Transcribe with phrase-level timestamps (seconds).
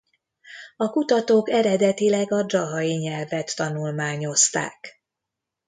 [0.77, 5.03] A kutatók eredetileg a dzsahai nyelvet tanulmányozták.